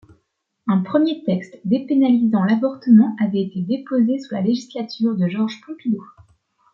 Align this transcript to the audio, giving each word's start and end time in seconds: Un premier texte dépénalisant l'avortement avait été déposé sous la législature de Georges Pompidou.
Un 0.65 0.79
premier 0.79 1.23
texte 1.25 1.59
dépénalisant 1.63 2.43
l'avortement 2.43 3.15
avait 3.19 3.43
été 3.43 3.61
déposé 3.61 4.17
sous 4.17 4.33
la 4.33 4.41
législature 4.41 5.15
de 5.15 5.27
Georges 5.27 5.61
Pompidou. 5.63 6.03